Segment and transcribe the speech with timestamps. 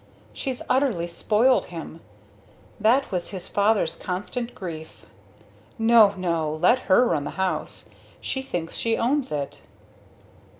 [0.33, 2.01] She's utterly spoiled him
[2.79, 5.05] that was his father's constant grief.
[5.77, 7.87] No, no let her run the house
[8.19, 9.61] she thinks she owns it."